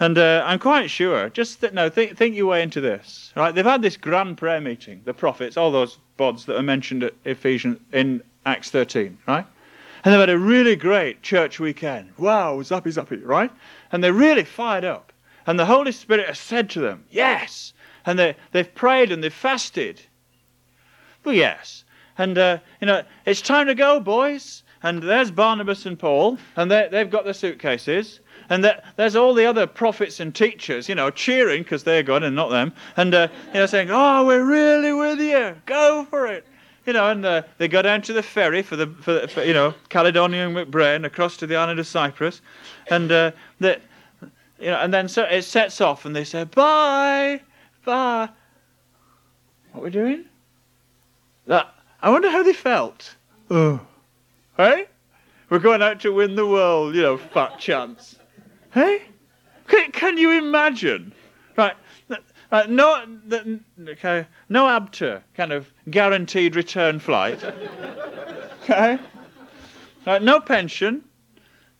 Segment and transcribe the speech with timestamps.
[0.00, 3.32] And uh, I'm quite sure, just th- no, think, think your way into this.
[3.36, 3.54] Right?
[3.54, 7.14] They've had this grand prayer meeting, the prophets, all those bods that are mentioned at
[7.24, 9.46] Ephesians in Acts 13, right?
[10.04, 12.12] And they've had a really great church weekend.
[12.18, 13.50] Wow, zappy zappy, right?
[13.92, 15.12] And they're really fired up.
[15.46, 17.72] And the Holy Spirit has said to them, yes.
[18.04, 20.02] And they, they've prayed and they've fasted.
[21.24, 21.84] Well, yes.
[22.18, 24.62] And, uh, you know, it's time to go, boys.
[24.82, 28.20] And there's Barnabas and Paul, and they've got their suitcases.
[28.50, 32.36] And there's all the other prophets and teachers, you know, cheering because they're good and
[32.36, 32.72] not them.
[32.96, 35.56] And, uh, you know, saying, oh, we're really with you.
[35.66, 36.46] Go for it.
[36.86, 39.54] You know, and uh, they go down to the ferry for the, for, for you
[39.54, 42.42] know, Caledonian MacBrayne across to the island of Cyprus.
[42.88, 43.80] And, uh, the,
[44.60, 47.40] you know, and then so it sets off and they say, bye,
[47.84, 48.28] bye.
[49.72, 50.24] What we're we doing?
[51.46, 53.16] That, I wonder how they felt.
[53.50, 53.80] Oh.
[54.56, 54.86] Hey?
[55.50, 58.16] We're going out to win the world, you know, fat chance.
[58.74, 59.02] Hey?
[59.68, 61.14] Can, can you imagine?
[61.56, 61.76] Right.
[62.50, 63.04] Uh, no,
[63.88, 67.42] okay, no ABTA kind of guaranteed return flight.
[68.62, 68.98] okay?
[70.06, 71.04] Right, no pension.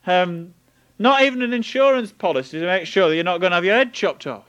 [0.06, 0.54] Um,
[0.98, 3.74] not even an insurance policy to make sure that you're not going to have your
[3.74, 4.48] head chopped off.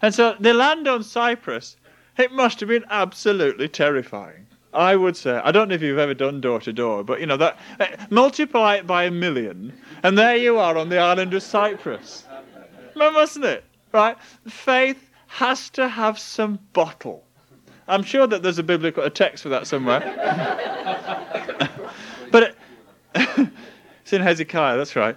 [0.00, 1.76] And so they land on Cyprus.
[2.18, 4.46] It must have been absolutely terrifying.
[4.72, 5.40] I would say.
[5.44, 7.86] I don't know if you've ever done door to door, but you know that uh,
[8.10, 12.24] multiply it by a million, and there you are on the island of Cyprus.
[12.94, 13.64] Mustn't it?
[13.92, 14.16] Right?
[14.48, 17.24] Faith has to have some bottle.
[17.88, 20.00] I'm sure that there's a biblical a text for that somewhere.
[22.30, 22.56] but it,
[24.02, 24.78] it's in Hezekiah.
[24.78, 25.16] That's right.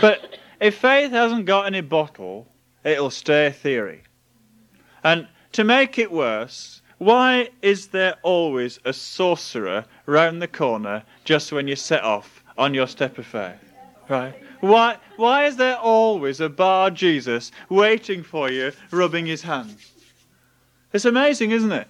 [0.00, 2.48] but if faith hasn't got any bottle,
[2.82, 4.02] it'll stay theory.
[5.04, 11.52] And to make it worse, why is there always a sorcerer round the corner just
[11.52, 13.72] when you set off on your step of faith?
[14.08, 14.34] Right?
[14.60, 19.92] Why, why is there always a Bar-Jesus waiting for you, rubbing his hands?
[20.92, 21.86] It's amazing, isn't it?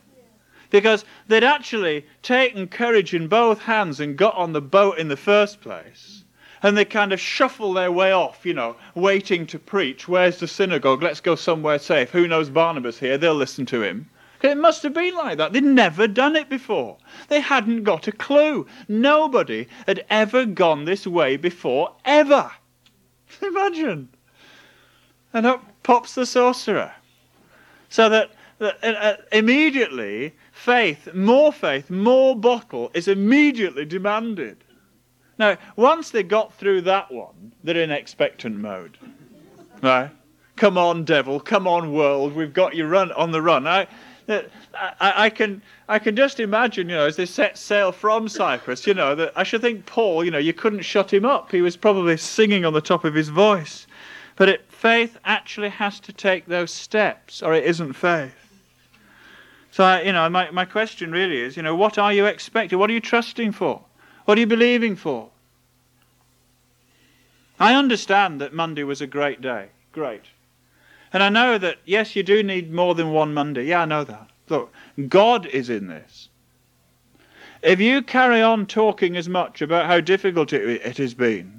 [0.70, 5.16] Because they'd actually taken courage in both hands and got on the boat in the
[5.16, 6.17] first place
[6.62, 10.08] and they kind of shuffle their way off, you know, waiting to preach.
[10.08, 11.02] Where's the synagogue?
[11.02, 12.10] Let's go somewhere safe.
[12.10, 13.18] Who knows Barnabas here?
[13.18, 14.08] They'll listen to him.
[14.42, 15.52] It must have been like that.
[15.52, 16.96] They'd never done it before.
[17.28, 18.66] They hadn't got a clue.
[18.86, 22.50] Nobody had ever gone this way before, ever.
[23.42, 24.08] Imagine.
[25.32, 26.92] And up pops the sorcerer.
[27.88, 34.62] So that, that uh, immediately, faith, more faith, more bottle is immediately demanded.
[35.38, 38.98] Now, once they got through that one, they're in expectant mode.
[39.82, 40.10] Right?
[40.56, 41.38] Come on, devil.
[41.38, 42.34] Come on, world.
[42.34, 43.66] We've got you run on the run.
[43.66, 43.86] I,
[44.28, 44.46] I,
[45.00, 48.94] I, can, I can just imagine, you know, as they set sail from Cyprus, you
[48.94, 51.52] know, that I should think Paul, you know, you couldn't shut him up.
[51.52, 53.86] He was probably singing on the top of his voice.
[54.34, 58.34] But it, faith actually has to take those steps, or it isn't faith.
[59.70, 62.78] So, I, you know, my, my question really is, you know, what are you expecting?
[62.78, 63.84] What are you trusting for?
[64.28, 65.30] What are you believing for?
[67.58, 69.68] I understand that Monday was a great day.
[69.90, 70.24] Great.
[71.14, 73.64] And I know that, yes, you do need more than one Monday.
[73.64, 74.28] Yeah, I know that.
[74.50, 74.70] Look,
[75.08, 76.28] God is in this.
[77.62, 81.57] If you carry on talking as much about how difficult it, it has been,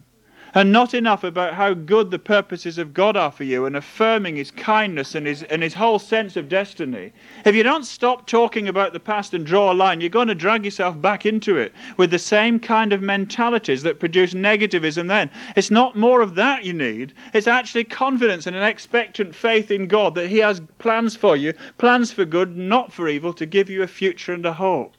[0.53, 4.35] and not enough about how good the purposes of God are for you and affirming
[4.35, 7.11] his kindness and his, and his whole sense of destiny.
[7.45, 10.35] If you don't stop talking about the past and draw a line, you're going to
[10.35, 15.29] drag yourself back into it with the same kind of mentalities that produce negativism then.
[15.55, 19.87] It's not more of that you need, it's actually confidence and an expectant faith in
[19.87, 23.69] God that he has plans for you, plans for good, not for evil, to give
[23.69, 24.93] you a future and a hope.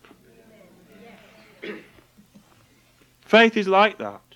[3.23, 4.30] Faith is like that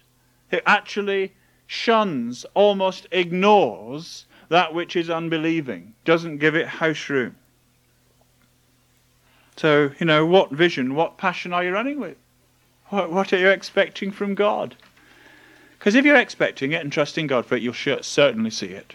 [0.54, 1.32] who actually
[1.66, 7.36] shuns, almost ignores that which is unbelieving, doesn't give it house room.
[9.56, 12.16] So, you know, what vision, what passion are you running with?
[12.88, 14.76] What, what are you expecting from God?
[15.78, 18.94] Because if you're expecting it and trusting God for it, you'll certainly see it.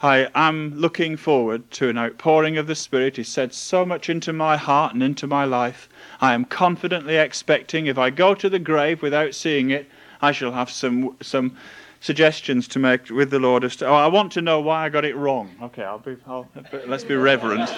[0.00, 3.16] I am looking forward to an outpouring of the Spirit.
[3.16, 5.88] He said so much into my heart and into my life.
[6.20, 9.88] I am confidently expecting, if I go to the grave without seeing it,
[10.20, 11.56] I shall have some some
[12.00, 14.88] suggestions to make with the Lord as to, oh, I want to know why I
[14.88, 15.50] got it wrong.
[15.62, 16.48] Okay, I'll be, I'll,
[16.86, 17.68] let's be reverent.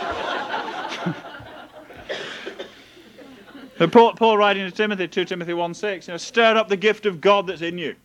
[3.90, 7.06] Paul, Paul writing to Timothy, 2 Timothy 1 6, you know, stir up the gift
[7.06, 7.96] of God that's in you.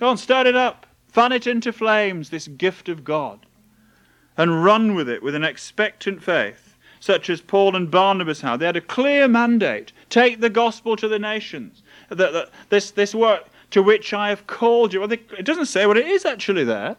[0.00, 0.86] Go on, stir it up.
[1.08, 3.46] Fan it into flames, this gift of God.
[4.36, 8.58] And run with it with an expectant faith, such as Paul and Barnabas had.
[8.58, 11.82] They had a clear mandate take the gospel to the nations.
[12.10, 15.02] That, this, this work to which I have called you.
[15.02, 16.96] It doesn't say what it is actually there.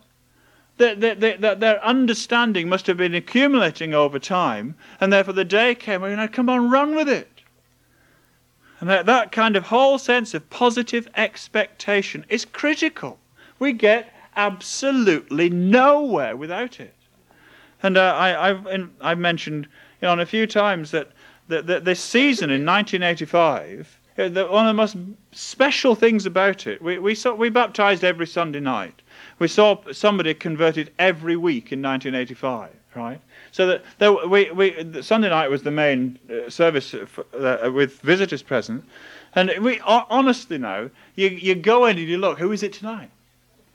[0.78, 5.74] That, that, that, their understanding must have been accumulating over time, and therefore the day
[5.74, 7.38] came when know, come on, run with it.
[8.80, 13.18] And that, that kind of whole sense of positive expectation is critical.
[13.58, 16.94] We get absolutely nowhere without it.
[17.82, 19.68] And uh, I, have I've mentioned
[20.02, 21.10] you know, on a few times that,
[21.48, 24.98] that, that this season in 1985, uh, the, one of the most
[25.32, 29.02] special things about it, we, we, saw, we baptized every Sunday night.
[29.38, 33.22] We saw somebody converted every week in 1985, right?
[33.52, 38.02] So that there, we, we, Sunday night was the main uh, service for, uh, with
[38.02, 38.84] visitors present.
[39.36, 43.12] And we honestly now, you, you go in and you look, who is it tonight?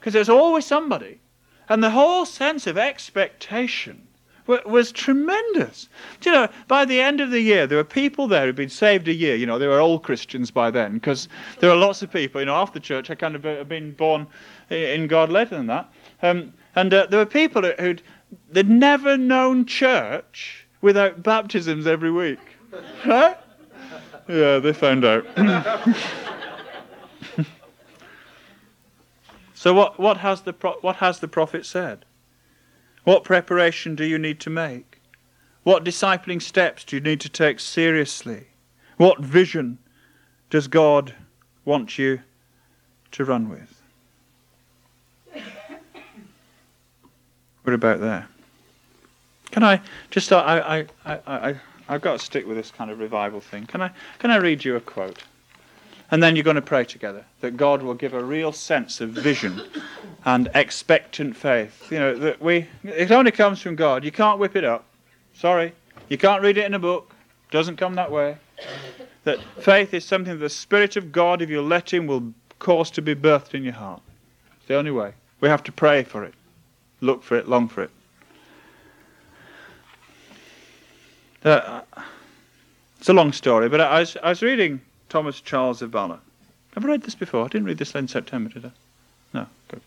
[0.00, 1.20] Because there's always somebody.
[1.68, 4.08] And the whole sense of expectation
[4.46, 5.88] was tremendous.
[6.20, 8.68] Do you know, by the end of the year, there were people there who'd been
[8.68, 9.36] saved a year.
[9.36, 11.28] You know, they were old Christians by then, because
[11.60, 12.40] there were lots of people.
[12.40, 14.26] You know, after church, I kind of uh, been born
[14.70, 15.92] in God later than that.
[16.22, 18.02] Um, and uh, there were people who'd
[18.50, 22.40] they'd never known church without baptisms every week,
[23.06, 23.36] right?
[24.28, 25.24] Yeah, they found out.
[29.54, 32.04] so what, what, has the pro- what has the prophet said?
[33.04, 35.00] What preparation do you need to make?
[35.64, 38.48] What discipling steps do you need to take seriously?
[38.96, 39.78] What vision
[40.50, 41.14] does God
[41.64, 42.20] want you
[43.12, 43.82] to run with?
[47.62, 48.28] What about there?
[49.52, 50.32] Can I just?
[50.32, 53.66] I, I, I, I, I've got to stick with this kind of revival thing.
[53.66, 53.90] Can I?
[54.18, 55.22] Can I read you a quote?
[56.12, 59.10] And then you're going to pray together that God will give a real sense of
[59.10, 59.60] vision
[60.24, 61.90] and expectant faith.
[61.90, 62.68] You know that we.
[62.84, 64.04] It only comes from God.
[64.04, 64.84] You can't whip it up.
[65.34, 65.72] Sorry,
[66.08, 67.12] you can't read it in a book.
[67.48, 68.36] It doesn't come that way.
[69.24, 73.02] That faith is something the Spirit of God, if you let Him, will cause to
[73.02, 74.02] be birthed in your heart.
[74.58, 75.14] It's the only way.
[75.40, 76.34] We have to pray for it
[77.02, 77.90] look for it, long for it.
[81.44, 81.82] Uh,
[82.98, 84.80] it's a long story, but I was, I was reading
[85.12, 86.20] Thomas Charles Bala.
[86.72, 87.44] Have I read this before?
[87.44, 88.70] I didn't read this in September, did I?
[89.34, 89.82] No, good.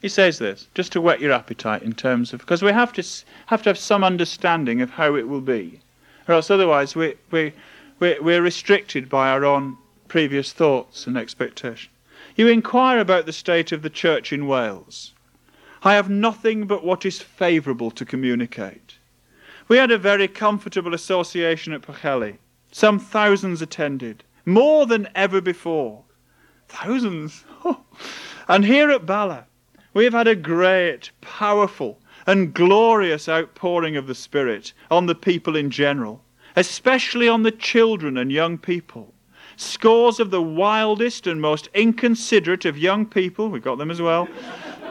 [0.00, 3.04] He says this just to whet your appetite in terms of because we have to
[3.48, 5.78] have to have some understanding of how it will be,
[6.26, 7.52] or else otherwise we we
[8.00, 9.76] we're, we're restricted by our own
[10.08, 11.92] previous thoughts and expectations.
[12.34, 15.12] You inquire about the state of the church in Wales.
[15.82, 18.94] I have nothing but what is favourable to communicate.
[19.68, 22.38] We had a very comfortable association at Pwllheli.
[22.74, 26.04] Some thousands attended, more than ever before.
[26.68, 27.44] Thousands!
[28.48, 29.44] and here at Bala,
[29.92, 35.54] we have had a great, powerful, and glorious outpouring of the Spirit on the people
[35.54, 36.24] in general,
[36.56, 39.12] especially on the children and young people.
[39.56, 44.28] Scores of the wildest and most inconsiderate of young people, we've got them as well,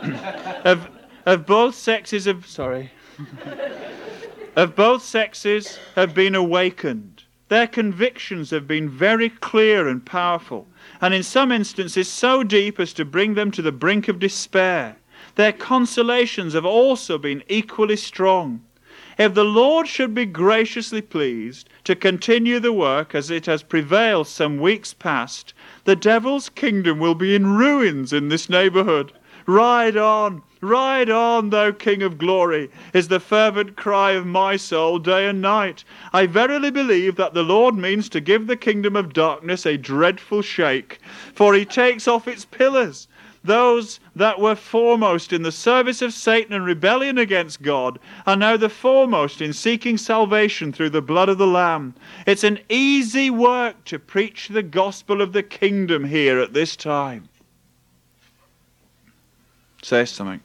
[0.66, 0.88] of,
[1.26, 2.92] of both sexes of sorry
[4.56, 7.11] of both sexes have been awakened.
[7.52, 10.70] Their convictions have been very clear and powerful,
[11.02, 14.96] and in some instances so deep as to bring them to the brink of despair.
[15.36, 18.62] Their consolations have also been equally strong.
[19.18, 24.30] If the Lord should be graciously pleased to continue the work as it has prevailed
[24.30, 25.54] some weeks past,
[25.84, 29.12] the devil's kingdom will be in ruins in this neighborhood.
[29.46, 35.00] Ride on, ride on, thou King of glory, is the fervent cry of my soul
[35.00, 35.84] day and night.
[36.14, 40.42] I verily believe that the Lord means to give the kingdom of darkness a dreadful
[40.42, 41.00] shake,
[41.34, 43.08] for he takes off its pillars.
[43.44, 48.56] Those that were foremost in the service of Satan and rebellion against God are now
[48.56, 51.96] the foremost in seeking salvation through the blood of the Lamb.
[52.28, 57.30] It's an easy work to preach the gospel of the kingdom here at this time
[59.82, 60.42] says something.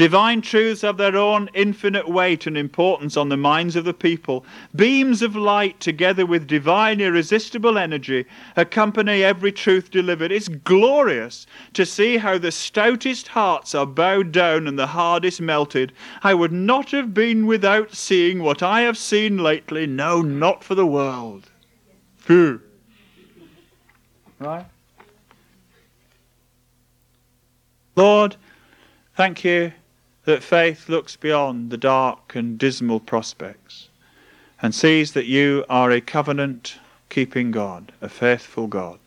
[0.00, 4.46] Divine truths have their own infinite weight and importance on the minds of the people.
[4.74, 8.24] Beams of light, together with divine irresistible energy,
[8.56, 10.32] accompany every truth delivered.
[10.32, 15.92] It's glorious to see how the stoutest hearts are bowed down and the hardest melted.
[16.22, 19.86] I would not have been without seeing what I have seen lately.
[19.86, 21.50] No, not for the world.
[22.24, 22.58] Who?
[24.38, 24.64] Right?
[27.96, 28.36] Lord,
[29.14, 29.72] thank you
[30.30, 33.88] that faith looks beyond the dark and dismal prospects
[34.62, 39.00] and sees that you are a covenant keeping God, a faithful God,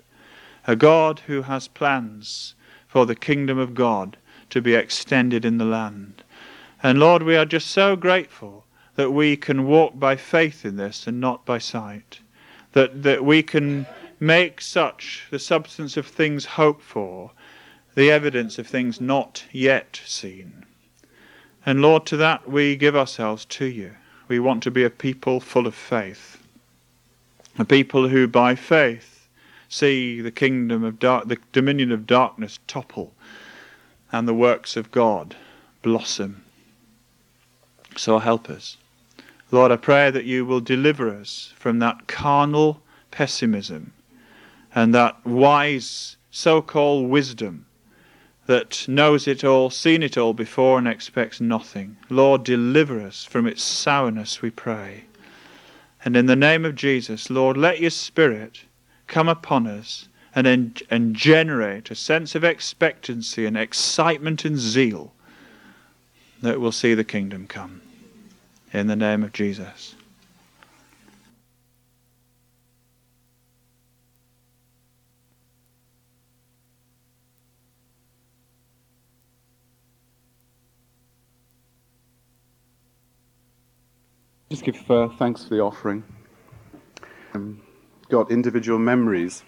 [0.68, 2.56] a God who has plans
[2.90, 4.18] for the kingdom of God
[4.50, 6.26] to be extended in the land.
[6.84, 8.66] And Lord, we are just so grateful
[8.96, 12.20] that we can walk by faith in this and not by sight.
[12.74, 13.88] That, that we can
[14.20, 17.32] make such the substance of things hoped for,
[17.96, 20.66] the evidence of things not yet seen.
[21.66, 23.96] And Lord, to that we give ourselves to you.
[24.28, 26.42] We want to be a people full of faith,
[27.58, 29.28] a people who by faith
[29.70, 33.14] see the kingdom of dark, the dominion of darkness topple,
[34.12, 35.36] and the works of God
[35.82, 36.44] blossom.
[37.96, 38.78] So help us.
[39.52, 43.94] Lord, I pray that you will deliver us from that carnal pessimism
[44.74, 47.68] and that wise so called wisdom
[48.46, 51.98] that knows it all, seen it all before, and expects nothing.
[52.10, 55.06] Lord, deliver us from its sourness, we pray.
[56.04, 58.64] And in the name of Jesus, Lord, let your Spirit
[59.08, 65.14] come upon us and, en- and generate a sense of expectancy and excitement and zeal
[66.42, 67.82] that we'll see the kingdom come.
[68.74, 69.96] In the name of Jesus.
[84.54, 86.04] Just give uh, thanks for the offering.
[87.34, 87.60] Um,
[88.10, 89.44] got individual memories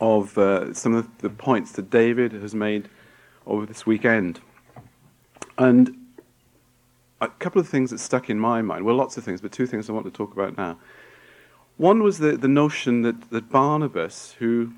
[0.00, 2.88] of uh, some of the points that David has made
[3.44, 4.38] over this weekend.
[5.58, 5.96] And
[7.20, 9.66] a couple of things that stuck in my mind, well, lots of things, but two
[9.66, 10.78] things I want to talk about now.
[11.76, 14.74] One was the, the notion that, that Barnabas, who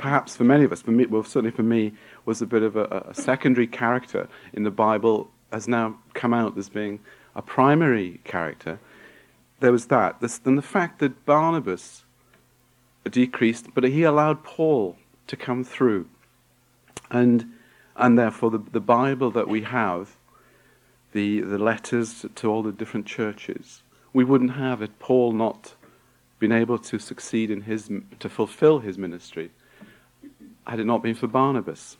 [0.00, 1.92] perhaps for many of us, for me, well, certainly for me,
[2.24, 6.56] was a bit of a, a secondary character in the Bible, has now come out
[6.56, 6.98] as being
[7.38, 8.80] a primary character,
[9.60, 10.20] there was that.
[10.20, 12.04] This, then the fact that Barnabas
[13.08, 14.96] decreased, but he allowed Paul
[15.28, 16.08] to come through.
[17.10, 17.52] And,
[17.96, 20.16] and therefore, the, the Bible that we have,
[21.12, 25.74] the, the letters to all the different churches, we wouldn't have it, Paul not
[26.40, 29.52] been able to succeed in his, to fulfill his ministry,
[30.66, 31.96] had it not been for Barnabas.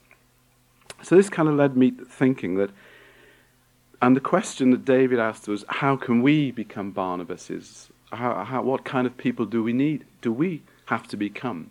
[1.02, 2.70] So this kind of led me thinking that
[4.00, 7.90] and the question that David asked was, how can we become Barnabases?
[8.12, 10.04] How, how, what kind of people do we need?
[10.22, 11.70] Do we have to become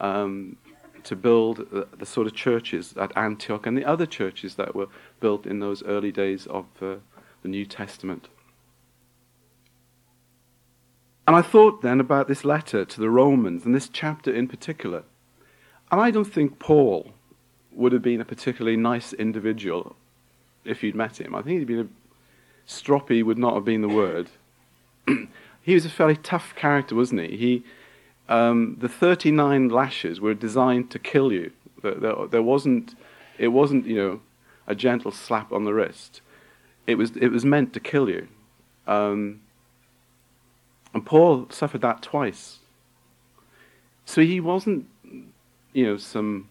[0.00, 0.56] um,
[1.04, 4.88] to build the, the, sort of churches at Antioch and the other churches that were
[5.20, 6.96] built in those early days of uh,
[7.42, 8.28] the New Testament?
[11.26, 15.04] And I thought then about this letter to the Romans and this chapter in particular.
[15.90, 17.12] And I don't think Paul
[17.70, 19.96] would have been a particularly nice individual
[20.64, 21.34] if you'd met him.
[21.34, 24.30] I think he'd been a stroppy would not have been the word.
[25.62, 27.36] he was a fairly tough character, wasn't he?
[27.36, 27.64] He
[28.28, 31.52] um, the 39 lashes were designed to kill you.
[31.82, 32.94] There, there, there, wasn't
[33.38, 34.20] it wasn't you know
[34.66, 36.22] a gentle slap on the wrist.
[36.86, 38.28] It was it was meant to kill you.
[38.86, 39.40] Um,
[40.94, 42.60] and Paul suffered that twice.
[44.06, 44.86] So he wasn't
[45.72, 46.48] you know some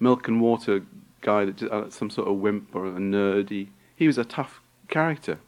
[0.00, 0.82] milk and water
[1.24, 3.68] guy that uh, some sort of wimp or a nerdy.
[3.96, 5.38] He was a tough character.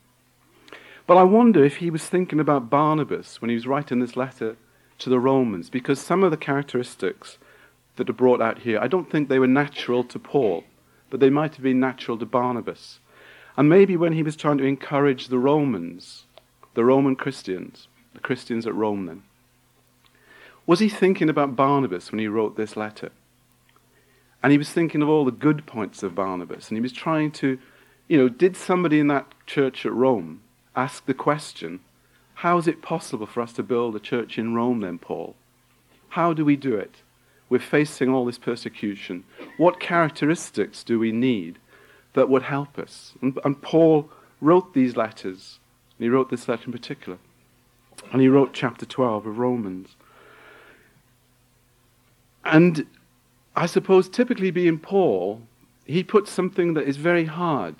[1.06, 4.56] But I wonder if he was thinking about Barnabas when he was writing this letter
[4.98, 7.38] to the Romans, because some of the characteristics
[7.96, 10.64] that are brought out here, I don't think they were natural to Paul,
[11.10, 12.98] but they might have been natural to Barnabas.
[13.56, 16.24] And maybe when he was trying to encourage the Romans,
[16.74, 19.22] the Roman Christians, the Christians at Rome then,
[20.66, 23.10] was he thinking about Barnabas when he wrote this letter?
[24.42, 26.68] And he was thinking of all the good points of Barnabas.
[26.68, 27.58] And he was trying to,
[28.08, 30.42] you know, did somebody in that church at Rome
[30.74, 31.80] ask the question,
[32.34, 35.34] how is it possible for us to build a church in Rome then, Paul?
[36.10, 36.96] How do we do it?
[37.48, 39.24] We're facing all this persecution.
[39.56, 41.58] What characteristics do we need
[42.14, 43.14] that would help us?
[43.22, 45.58] And, and Paul wrote these letters.
[45.98, 47.18] And he wrote this letter in particular.
[48.12, 49.96] And he wrote chapter 12 of Romans.
[52.44, 52.86] And
[53.56, 55.40] I suppose typically being Paul,
[55.86, 57.74] he puts something that is very hard,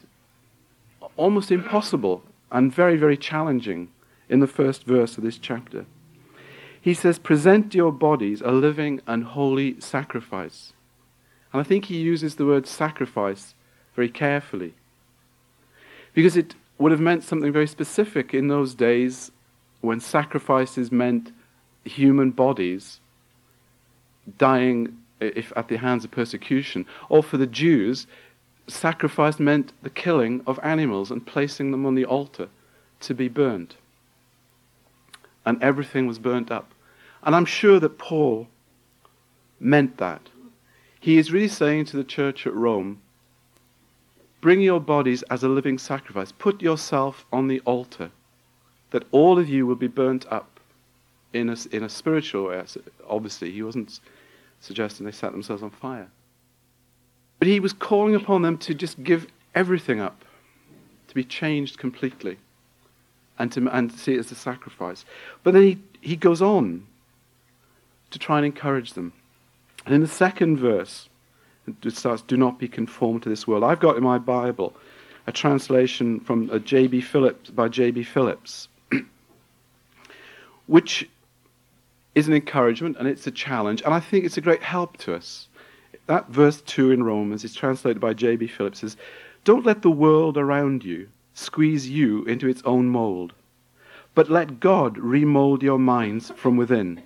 [1.16, 3.90] almost impossible, and very, very challenging
[4.30, 5.84] in the first verse of this chapter.
[6.80, 10.72] He says, Present your bodies a living and holy sacrifice.
[11.52, 13.54] And I think he uses the word sacrifice
[13.94, 14.74] very carefully.
[16.14, 19.30] Because it would have meant something very specific in those days
[19.80, 21.32] when sacrifices meant
[21.84, 23.00] human bodies
[24.38, 28.06] dying if at the hands of persecution, or for the Jews,
[28.66, 32.48] sacrifice meant the killing of animals and placing them on the altar
[33.00, 33.76] to be burnt.
[35.44, 36.72] And everything was burnt up.
[37.22, 38.48] And I'm sure that Paul
[39.60, 40.28] meant that.
[40.98, 43.00] He is really saying to the church at Rome,
[44.40, 46.32] bring your bodies as a living sacrifice.
[46.32, 48.10] Put yourself on the altar,
[48.90, 50.58] that all of you will be burnt up
[51.32, 52.62] in a, in a spiritual way.
[53.08, 54.00] Obviously, he wasn't
[54.60, 56.08] suggesting they set themselves on fire.
[57.38, 60.24] But he was calling upon them to just give everything up,
[61.08, 62.38] to be changed completely,
[63.38, 65.04] and to, and see it as a sacrifice.
[65.42, 66.86] But then he, he goes on
[68.10, 69.12] to try and encourage them.
[69.84, 71.08] And in the second verse,
[71.82, 73.64] it starts, Do not be conformed to this world.
[73.64, 74.74] I've got in my Bible
[75.26, 77.00] a translation from a J.B.
[77.00, 78.04] Phillips, by J.B.
[78.04, 78.68] Phillips,
[80.66, 81.08] which
[82.16, 85.14] is an encouragement and it's a challenge, and I think it's a great help to
[85.14, 85.48] us.
[86.06, 88.46] That verse 2 in Romans is translated by J.B.
[88.46, 88.96] Phillips says,
[89.44, 93.34] Don't let the world around you squeeze you into its own mold,
[94.14, 97.02] but let God remold your minds from within,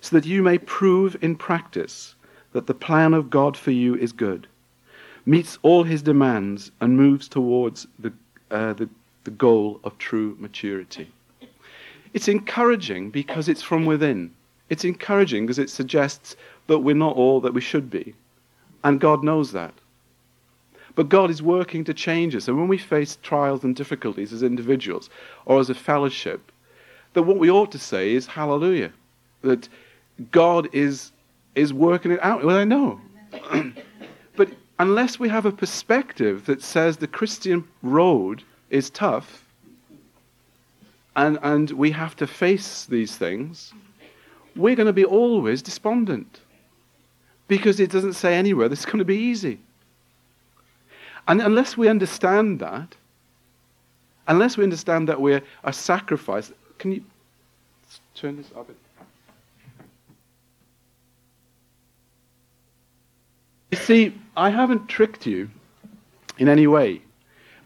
[0.00, 2.14] so that you may prove in practice
[2.52, 4.46] that the plan of God for you is good,
[5.26, 8.12] meets all his demands, and moves towards the,
[8.52, 8.88] uh, the,
[9.24, 11.10] the goal of true maturity.
[12.12, 14.32] It's encouraging because it's from within.
[14.68, 16.36] It's encouraging because it suggests
[16.66, 18.14] that we're not all that we should be.
[18.82, 19.74] And God knows that.
[20.94, 22.48] But God is working to change us.
[22.48, 25.08] And when we face trials and difficulties as individuals
[25.46, 26.52] or as a fellowship,
[27.12, 28.92] that what we ought to say is hallelujah.
[29.42, 29.68] That
[30.32, 31.12] God is,
[31.54, 32.44] is working it out.
[32.44, 33.00] Well, I know.
[34.36, 39.44] but unless we have a perspective that says the Christian road is tough,
[41.16, 43.72] and, and we have to face these things,
[44.56, 46.40] we're going to be always despondent.
[47.48, 49.58] Because it doesn't say anywhere this is going to be easy.
[51.26, 52.94] And unless we understand that,
[54.28, 57.04] unless we understand that we're a sacrifice, can you
[58.14, 58.68] turn this up?
[63.70, 65.50] You see, I haven't tricked you
[66.38, 67.02] in any way,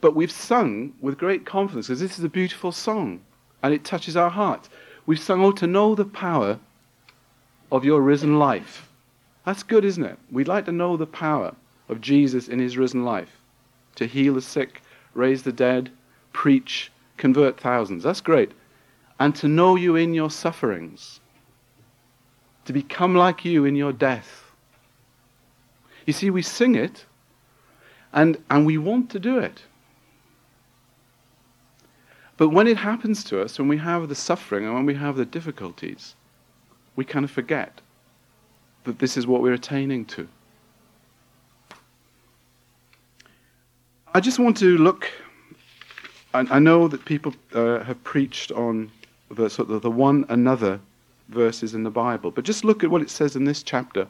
[0.01, 3.21] but we've sung with great confidence because this is a beautiful song
[3.65, 4.69] and it touches our hearts.
[5.07, 6.61] We've sung, Oh, to know the power
[7.73, 8.91] of your risen life.
[9.47, 10.19] That's good, isn't it?
[10.31, 11.55] We'd like to know the power
[11.89, 13.41] of Jesus in his risen life
[13.95, 14.83] to heal the sick,
[15.15, 15.91] raise the dead,
[16.35, 18.03] preach, convert thousands.
[18.03, 18.53] That's great.
[19.19, 21.21] And to know you in your sufferings,
[22.67, 24.53] to become like you in your death.
[26.05, 27.07] You see, we sing it
[28.13, 29.63] and, and we want to do it.
[32.37, 35.17] But when it happens to us, when we have the suffering and when we have
[35.17, 36.15] the difficulties,
[36.97, 37.81] we kind of forget
[38.85, 40.29] that this is what we're attaining to.
[44.13, 45.11] I just want to look.
[46.33, 48.91] I, know that people uh, have preached on
[49.31, 50.81] the sort of the one another
[51.29, 54.09] verses in the Bible, but just look at what it says in this chapter,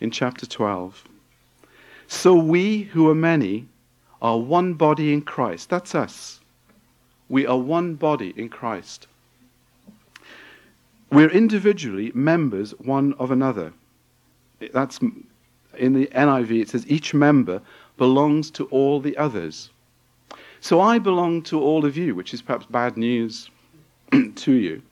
[0.00, 1.02] in chapter 12.
[2.08, 3.66] So we who are many
[4.20, 5.70] are one body in Christ.
[5.70, 6.41] That's us.
[7.28, 9.06] We are one body in Christ.
[11.10, 13.72] We're individually members one of another.
[14.72, 14.98] That's
[15.78, 17.60] in the NIV, it says each member
[17.96, 19.70] belongs to all the others.
[20.60, 23.50] So I belong to all of you, which is perhaps bad news
[24.36, 24.82] to you.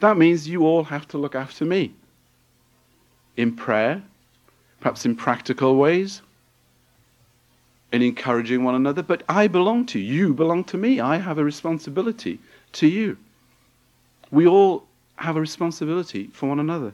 [0.00, 1.94] That means you all have to look after me
[3.36, 4.02] in prayer,
[4.80, 6.22] perhaps in practical ways,
[7.94, 10.98] in encouraging one another, but I belong to you, you belong to me.
[10.98, 12.40] I have a responsibility
[12.72, 13.16] to you.
[14.32, 16.92] We all have a responsibility for one another.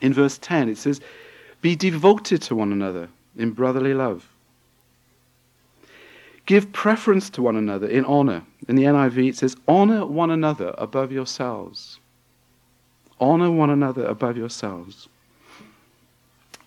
[0.00, 1.02] In verse 10, it says,
[1.60, 4.26] Be devoted to one another in brotherly love.
[6.46, 8.42] Give preference to one another in honor.
[8.68, 11.98] In the NIV, it says, Honor one another above yourselves.
[13.20, 15.10] Honor one another above yourselves.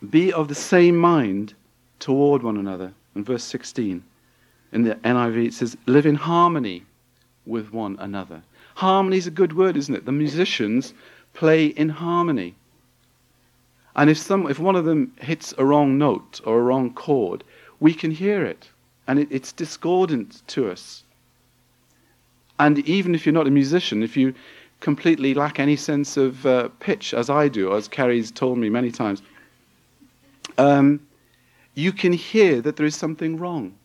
[0.07, 1.55] Be of the same mind
[1.99, 2.93] toward one another.
[3.15, 4.03] In verse 16,
[4.71, 6.83] in the NIV, it says, live in harmony
[7.45, 8.43] with one another.
[8.75, 10.05] Harmony is a good word, isn't it?
[10.05, 10.93] The musicians
[11.33, 12.55] play in harmony.
[13.95, 17.43] And if, some, if one of them hits a wrong note or a wrong chord,
[17.79, 18.69] we can hear it.
[19.07, 21.03] And it, it's discordant to us.
[22.59, 24.33] And even if you're not a musician, if you
[24.79, 28.91] completely lack any sense of uh, pitch, as I do, as Kerry's told me many
[28.91, 29.21] times,
[30.57, 30.99] um,
[31.75, 33.77] you can hear that there is something wrong.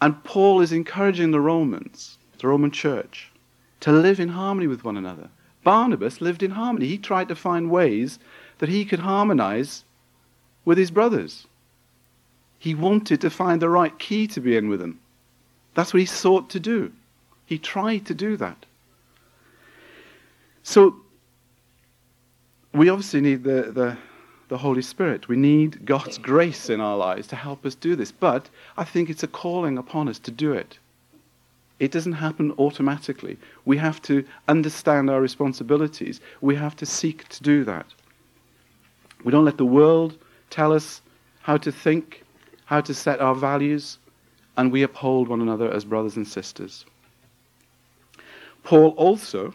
[0.00, 3.32] And Paul is encouraging the Romans, the Roman church,
[3.80, 5.28] to live in harmony with one another.
[5.64, 6.86] Barnabas lived in harmony.
[6.86, 8.18] He tried to find ways
[8.58, 9.84] that he could harmonize
[10.64, 11.46] with his brothers.
[12.58, 15.00] He wanted to find the right key to be in with them.
[15.74, 16.92] That's what he sought to do.
[17.46, 18.66] He tried to do that.
[20.62, 20.96] So,
[22.72, 23.98] we obviously need the, the
[24.50, 25.28] the Holy Spirit.
[25.28, 28.10] We need God's grace in our lives to help us do this.
[28.12, 30.78] But I think it's a calling upon us to do it.
[31.78, 33.38] It doesn't happen automatically.
[33.64, 36.20] We have to understand our responsibilities.
[36.40, 37.86] We have to seek to do that.
[39.24, 40.18] We don't let the world
[40.50, 41.00] tell us
[41.42, 42.24] how to think,
[42.64, 43.98] how to set our values,
[44.56, 46.84] and we uphold one another as brothers and sisters.
[48.64, 49.54] Paul also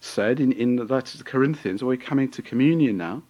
[0.00, 3.22] said in, in to Corinthians, oh, we're coming to communion now,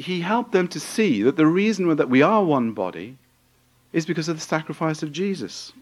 [0.00, 3.18] he helped them to see that the reason that we are one body
[3.92, 5.72] is because of the sacrifice of Jesus.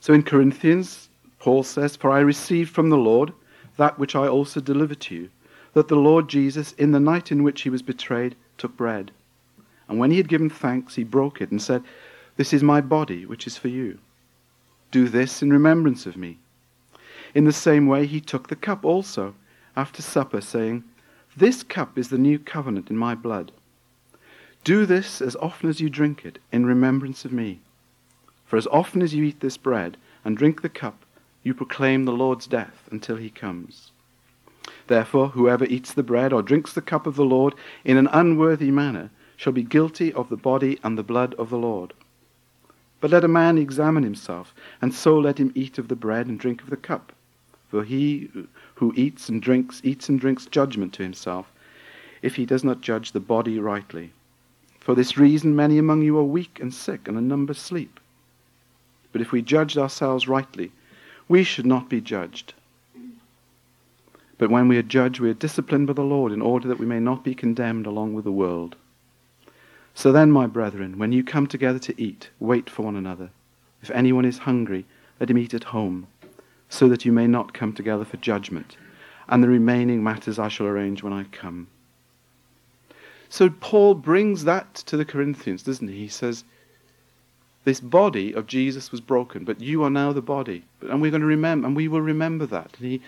[0.00, 1.08] So in Corinthians,
[1.38, 3.32] Paul says, For I received from the Lord
[3.76, 5.30] that which I also delivered to you,
[5.74, 9.10] that the Lord Jesus, in the night in which he was betrayed, took bread.
[9.88, 11.82] And when he had given thanks, he broke it and said,
[12.36, 13.98] This is my body, which is for you.
[14.90, 16.38] Do this in remembrance of me.
[17.34, 19.34] In the same way, he took the cup also
[19.76, 20.84] after supper, saying,
[21.38, 23.52] This cup is the new covenant in my blood.
[24.64, 27.60] Do this as often as you drink it in remembrance of me.
[28.46, 31.04] For as often as you eat this bread and drink the cup,
[31.42, 33.92] you proclaim the Lord's death until he comes.
[34.86, 38.70] Therefore, whoever eats the bread or drinks the cup of the Lord in an unworthy
[38.70, 41.92] manner shall be guilty of the body and the blood of the Lord.
[42.98, 46.40] But let a man examine himself, and so let him eat of the bread and
[46.40, 47.12] drink of the cup.
[47.68, 48.30] For he
[48.76, 51.50] who eats and drinks, eats and drinks judgment to himself,
[52.22, 54.12] if he does not judge the body rightly.
[54.80, 57.98] For this reason, many among you are weak and sick, and a number sleep.
[59.12, 60.70] But if we judged ourselves rightly,
[61.28, 62.54] we should not be judged.
[64.38, 66.86] But when we are judged, we are disciplined by the Lord in order that we
[66.86, 68.76] may not be condemned along with the world.
[69.94, 73.30] So then, my brethren, when you come together to eat, wait for one another.
[73.82, 74.84] If anyone is hungry,
[75.18, 76.06] let him eat at home,
[76.68, 78.76] so that you may not come together for judgment.
[79.28, 81.68] And the remaining matters I shall arrange when I come.
[83.28, 85.94] So Paul brings that to the Corinthians, doesn't he?
[85.94, 86.44] He says,
[87.64, 90.64] This body of Jesus was broken, but you are now the body.
[90.82, 92.76] And we're going to remember, and we will remember that.
[92.78, 93.02] And he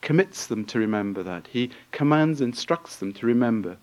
[0.00, 1.46] commits them to remember that.
[1.48, 3.76] He commands, instructs them to remember.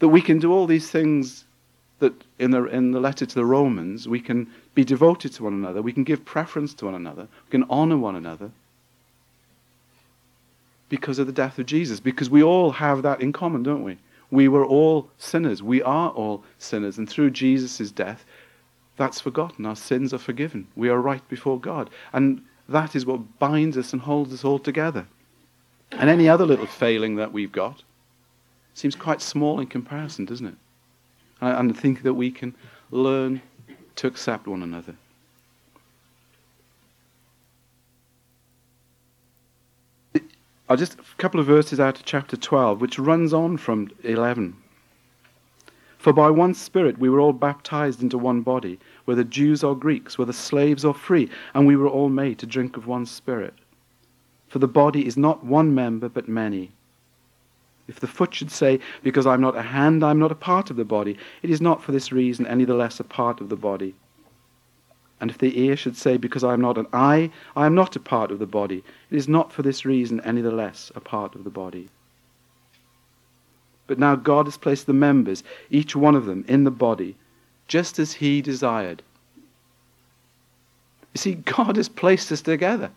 [0.00, 1.44] That we can do all these things
[2.00, 5.54] that in the, in the letter to the Romans, we can be devoted to one
[5.54, 8.50] another, we can give preference to one another, we can honor one another
[10.90, 12.00] because of the death of Jesus.
[12.00, 13.96] Because we all have that in common, don't we?
[14.30, 15.62] We were all sinners.
[15.62, 16.98] We are all sinners.
[16.98, 18.26] And through Jesus' death,
[18.96, 19.64] that's forgotten.
[19.64, 20.66] Our sins are forgiven.
[20.76, 21.88] We are right before God.
[22.12, 25.06] And that is what binds us and holds us all together.
[25.92, 27.82] And any other little failing that we've got
[28.74, 30.54] seems quite small in comparison, doesn't it?
[31.40, 32.54] And I think that we can
[32.90, 33.40] learn
[33.96, 34.94] to accept one another.
[40.68, 44.56] I'll just a couple of verses out of chapter 12, which runs on from 11.
[45.98, 50.16] For by one Spirit we were all baptized into one body, whether Jews or Greeks,
[50.16, 53.54] whether slaves or free, and we were all made to drink of one Spirit.
[54.48, 56.70] For the body is not one member, but many.
[57.90, 60.76] If the foot should say, Because I'm not a hand, I'm not a part of
[60.76, 63.56] the body, it is not for this reason any the less a part of the
[63.56, 63.96] body.
[65.20, 67.96] And if the ear should say, Because I am not an eye, I am not
[67.96, 71.00] a part of the body, it is not for this reason any the less a
[71.00, 71.88] part of the body.
[73.88, 77.16] But now God has placed the members, each one of them, in the body,
[77.66, 79.02] just as He desired.
[81.12, 82.92] You see, God has placed us together.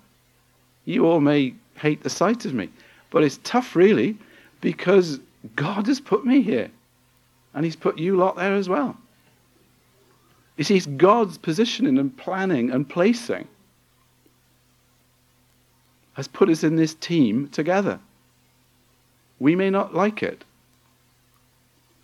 [0.86, 2.70] You all may hate the sight of me,
[3.10, 4.20] but it's tough, really,
[4.64, 5.20] because
[5.58, 6.72] God has put me here.
[7.54, 8.98] And He's put you lot there as well.
[10.56, 13.48] You see, it's God's positioning and planning and placing
[16.14, 18.00] has put us in this team together.
[19.40, 20.46] We may not like it,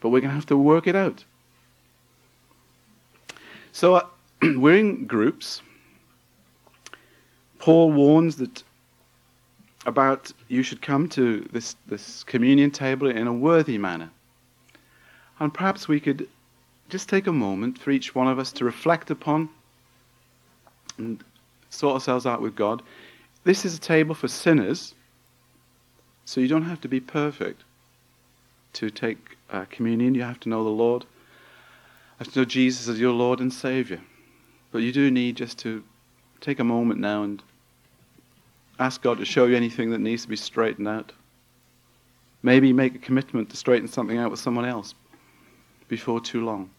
[0.01, 1.23] but we're going to have to work it out.
[3.71, 4.05] So uh,
[4.41, 5.61] we're in groups.
[7.59, 8.63] Paul warns that
[9.85, 14.09] about you should come to this, this communion table in a worthy manner.
[15.39, 16.27] And perhaps we could
[16.89, 19.49] just take a moment for each one of us to reflect upon
[20.97, 21.23] and
[21.69, 22.81] sort ourselves out with God.
[23.43, 24.93] This is a table for sinners,
[26.25, 27.63] so you don't have to be perfect
[28.73, 30.13] to take uh, communion.
[30.13, 31.03] You have to know the Lord.
[31.03, 34.01] You have to know Jesus as your Lord and Savior.
[34.71, 35.83] But you do need just to
[36.41, 37.41] take a moment now and
[38.79, 41.11] ask God to show you anything that needs to be straightened out.
[42.41, 44.95] Maybe make a commitment to straighten something out with someone else
[45.89, 46.69] before too long.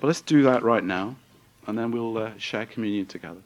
[0.00, 1.16] But let's do that right now,
[1.66, 3.40] and then we'll uh, share communion together.